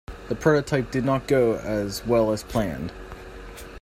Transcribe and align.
The 0.29 0.35
prototype 0.35 0.89
did 0.89 1.05
not 1.05 1.27
go 1.27 1.57
as 1.59 2.03
well 2.07 2.31
as 2.31 2.41
planned. 2.41 2.91